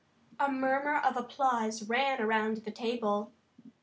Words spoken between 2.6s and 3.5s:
the table.